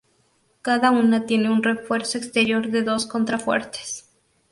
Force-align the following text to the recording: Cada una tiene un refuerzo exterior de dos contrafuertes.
Cada 0.63 0.89
una 0.89 1.27
tiene 1.27 1.51
un 1.51 1.61
refuerzo 1.61 2.17
exterior 2.17 2.71
de 2.71 2.81
dos 2.81 3.05
contrafuertes. 3.05 4.09